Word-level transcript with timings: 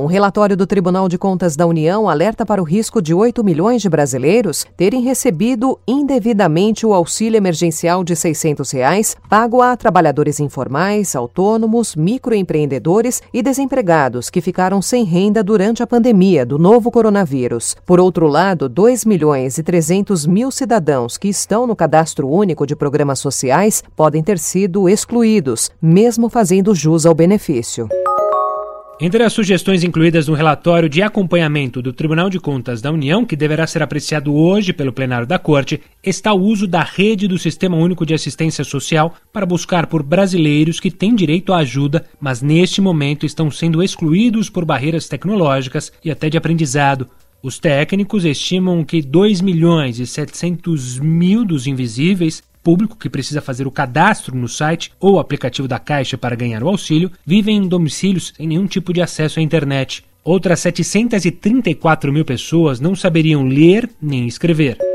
Um 0.00 0.06
relatório 0.06 0.56
do 0.56 0.66
Tribunal 0.66 1.10
de 1.10 1.18
Contas 1.18 1.56
da 1.56 1.66
União 1.66 2.08
alerta 2.08 2.46
para 2.46 2.62
o 2.62 2.64
risco 2.64 3.02
de 3.02 3.12
8 3.12 3.44
milhões 3.44 3.82
de 3.82 3.88
brasileiros 3.90 4.64
terem 4.74 5.02
recebido 5.02 5.78
indevidamente 5.86 6.86
o 6.86 6.94
auxílio 6.94 7.36
emergencial 7.36 8.02
de 8.02 8.16
600 8.16 8.70
reais, 8.70 9.14
pago 9.28 9.60
a 9.60 9.76
trabalhadores 9.76 10.40
informais, 10.40 11.14
autônomos, 11.14 11.94
microempreendedores 11.94 13.22
e 13.30 13.42
desempregados 13.42 14.30
que 14.30 14.40
ficaram 14.40 14.80
sem 14.80 15.04
renda 15.04 15.44
durante 15.44 15.82
a 15.82 15.86
pandemia 15.86 16.46
do 16.46 16.58
novo 16.58 16.90
coronavírus. 16.90 17.76
Por 17.84 18.00
outro 18.00 18.26
lado, 18.26 18.70
2 18.70 19.04
milhões 19.04 19.58
e 19.58 19.62
300 19.62 20.24
mil 20.24 20.50
cidadãos 20.50 21.18
que 21.18 21.28
estão 21.28 21.66
no 21.66 21.76
cadastro 21.76 22.26
único 22.26 22.66
de 22.66 22.74
programas 22.74 23.18
sociais 23.18 23.84
podem 23.94 24.22
ter 24.22 24.38
sido 24.38 24.88
excluídos, 24.88 25.70
mesmo 25.82 26.30
fazendo 26.30 26.74
jus 26.74 27.04
ao 27.04 27.14
benefício. 27.14 27.86
Entre 29.02 29.24
as 29.24 29.32
sugestões 29.32 29.82
incluídas 29.82 30.28
no 30.28 30.34
relatório 30.34 30.86
de 30.86 31.00
acompanhamento 31.00 31.80
do 31.80 31.90
Tribunal 31.90 32.28
de 32.28 32.38
Contas 32.38 32.82
da 32.82 32.92
União, 32.92 33.24
que 33.24 33.34
deverá 33.34 33.66
ser 33.66 33.82
apreciado 33.82 34.34
hoje 34.34 34.74
pelo 34.74 34.92
plenário 34.92 35.26
da 35.26 35.38
Corte, 35.38 35.80
está 36.04 36.34
o 36.34 36.42
uso 36.42 36.66
da 36.66 36.82
rede 36.82 37.26
do 37.26 37.38
Sistema 37.38 37.78
Único 37.78 38.04
de 38.04 38.12
Assistência 38.12 38.62
Social 38.62 39.14
para 39.32 39.46
buscar 39.46 39.86
por 39.86 40.02
brasileiros 40.02 40.78
que 40.78 40.90
têm 40.90 41.14
direito 41.14 41.54
à 41.54 41.60
ajuda, 41.60 42.04
mas 42.20 42.42
neste 42.42 42.82
momento 42.82 43.24
estão 43.24 43.50
sendo 43.50 43.82
excluídos 43.82 44.50
por 44.50 44.66
barreiras 44.66 45.08
tecnológicas 45.08 45.90
e 46.04 46.10
até 46.10 46.28
de 46.28 46.36
aprendizado. 46.36 47.08
Os 47.42 47.58
técnicos 47.58 48.26
estimam 48.26 48.84
que 48.84 49.00
2 49.00 49.40
milhões 49.40 49.98
e 49.98 50.06
700 50.06 50.98
mil 50.98 51.42
dos 51.42 51.66
invisíveis 51.66 52.42
público 52.62 52.96
que 52.96 53.10
precisa 53.10 53.40
fazer 53.40 53.66
o 53.66 53.70
cadastro 53.70 54.36
no 54.36 54.48
site 54.48 54.92
ou 55.00 55.18
aplicativo 55.18 55.68
da 55.68 55.78
Caixa 55.78 56.18
para 56.18 56.36
ganhar 56.36 56.62
o 56.62 56.68
auxílio 56.68 57.10
vivem 57.24 57.56
em 57.56 57.68
domicílios 57.68 58.32
sem 58.36 58.46
nenhum 58.46 58.66
tipo 58.66 58.92
de 58.92 59.00
acesso 59.00 59.38
à 59.38 59.42
internet. 59.42 60.04
Outras 60.22 60.60
734 60.60 62.12
mil 62.12 62.24
pessoas 62.24 62.78
não 62.78 62.94
saberiam 62.94 63.46
ler 63.46 63.88
nem 64.00 64.26
escrever. 64.26 64.89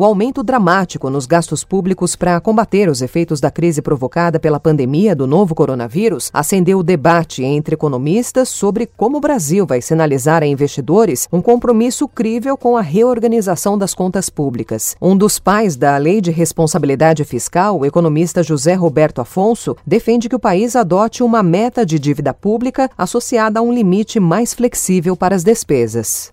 O 0.00 0.04
aumento 0.06 0.42
dramático 0.42 1.10
nos 1.10 1.26
gastos 1.26 1.62
públicos 1.62 2.16
para 2.16 2.40
combater 2.40 2.88
os 2.88 3.02
efeitos 3.02 3.38
da 3.38 3.50
crise 3.50 3.82
provocada 3.82 4.40
pela 4.40 4.58
pandemia 4.58 5.14
do 5.14 5.26
novo 5.26 5.54
coronavírus 5.54 6.30
acendeu 6.32 6.78
o 6.78 6.82
debate 6.82 7.44
entre 7.44 7.74
economistas 7.74 8.48
sobre 8.48 8.88
como 8.96 9.18
o 9.18 9.20
Brasil 9.20 9.66
vai 9.66 9.82
sinalizar 9.82 10.42
a 10.42 10.46
investidores 10.46 11.28
um 11.30 11.42
compromisso 11.42 12.08
crível 12.08 12.56
com 12.56 12.78
a 12.78 12.80
reorganização 12.80 13.76
das 13.76 13.92
contas 13.92 14.30
públicas. 14.30 14.96
Um 15.02 15.14
dos 15.14 15.38
pais 15.38 15.76
da 15.76 15.98
Lei 15.98 16.22
de 16.22 16.30
Responsabilidade 16.30 17.22
Fiscal, 17.22 17.80
o 17.80 17.84
economista 17.84 18.42
José 18.42 18.72
Roberto 18.72 19.20
Afonso, 19.20 19.76
defende 19.86 20.30
que 20.30 20.36
o 20.36 20.40
país 20.40 20.76
adote 20.76 21.22
uma 21.22 21.42
meta 21.42 21.84
de 21.84 21.98
dívida 21.98 22.32
pública 22.32 22.90
associada 22.96 23.60
a 23.60 23.62
um 23.62 23.70
limite 23.70 24.18
mais 24.18 24.54
flexível 24.54 25.14
para 25.14 25.36
as 25.36 25.44
despesas. 25.44 26.32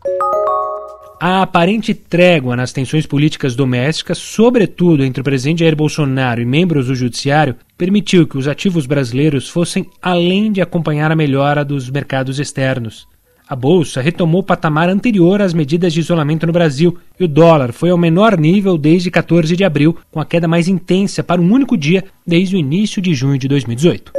A 1.19 1.41
aparente 1.41 1.95
trégua 1.95 2.55
nas 2.55 2.71
tensões 2.71 3.07
políticas 3.07 3.55
domésticas, 3.55 4.19
sobretudo 4.19 5.03
entre 5.03 5.21
o 5.21 5.23
presidente 5.23 5.61
Jair 5.61 5.75
Bolsonaro 5.75 6.39
e 6.39 6.45
membros 6.45 6.87
do 6.87 6.95
judiciário, 6.95 7.55
permitiu 7.75 8.27
que 8.27 8.37
os 8.37 8.47
ativos 8.47 8.85
brasileiros 8.85 9.49
fossem 9.49 9.89
além 9.99 10.51
de 10.51 10.61
acompanhar 10.61 11.11
a 11.11 11.15
melhora 11.15 11.65
dos 11.65 11.89
mercados 11.89 12.37
externos. 12.37 13.07
A 13.49 13.55
bolsa 13.55 13.99
retomou 13.99 14.41
o 14.41 14.43
patamar 14.43 14.89
anterior 14.89 15.41
às 15.41 15.55
medidas 15.55 15.91
de 15.91 16.01
isolamento 16.01 16.45
no 16.45 16.53
Brasil 16.53 16.95
e 17.19 17.23
o 17.23 17.27
dólar 17.27 17.71
foi 17.71 17.89
ao 17.89 17.97
menor 17.97 18.37
nível 18.37 18.77
desde 18.77 19.09
14 19.09 19.55
de 19.55 19.63
abril, 19.63 19.97
com 20.11 20.19
a 20.19 20.25
queda 20.25 20.47
mais 20.47 20.67
intensa 20.67 21.23
para 21.23 21.41
um 21.41 21.51
único 21.51 21.75
dia 21.75 22.03
desde 22.27 22.55
o 22.55 22.59
início 22.59 23.01
de 23.01 23.15
junho 23.15 23.39
de 23.39 23.47
2018. 23.47 24.16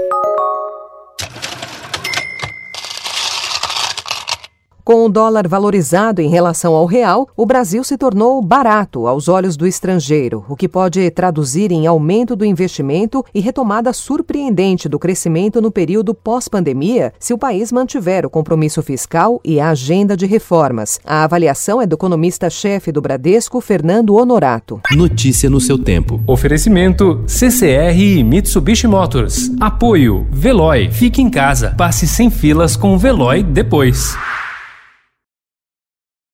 Com 4.89 5.05
o 5.05 5.09
dólar 5.11 5.47
valorizado 5.47 6.23
em 6.23 6.31
relação 6.31 6.73
ao 6.73 6.87
real, 6.87 7.29
o 7.37 7.45
Brasil 7.45 7.85
se 7.85 7.99
tornou 7.99 8.41
barato 8.41 9.07
aos 9.07 9.29
olhos 9.29 9.55
do 9.55 9.67
estrangeiro, 9.67 10.47
o 10.49 10.57
que 10.57 10.67
pode 10.67 11.11
traduzir 11.11 11.71
em 11.71 11.87
aumento 11.87 12.35
do 12.35 12.43
investimento 12.43 13.23
e 13.35 13.41
retomada 13.41 13.93
surpreendente 13.93 14.89
do 14.89 14.99
crescimento 14.99 15.61
no 15.61 15.71
período 15.71 16.15
pós-pandemia, 16.15 17.13
se 17.19 17.35
o 17.35 17.39
país 17.39 17.71
mantiver 17.71 18.25
o 18.25 18.31
compromisso 18.31 18.83
fiscal 18.83 19.39
e 19.45 19.61
a 19.61 19.69
agenda 19.69 20.17
de 20.17 20.25
reformas. 20.25 20.99
A 21.05 21.23
avaliação 21.23 21.83
é 21.83 21.87
do 21.87 21.93
economista-chefe 21.93 22.91
do 22.91 23.03
Bradesco, 23.03 23.61
Fernando 23.61 24.15
Honorato. 24.15 24.81
Notícia 24.93 25.51
no 25.51 25.61
seu 25.61 25.77
tempo. 25.77 26.19
Oferecimento 26.27 27.23
CCR 27.27 27.95
e 27.95 28.25
Mitsubishi 28.25 28.87
Motors. 28.87 29.51
Apoio 29.61 30.27
Veloy. 30.31 30.91
Fique 30.91 31.21
em 31.21 31.29
casa. 31.29 31.75
Passe 31.77 32.09
sem 32.09 32.31
filas 32.31 32.75
com 32.75 32.95
o 32.95 32.99
Veloy 32.99 33.43
depois. 33.43 34.17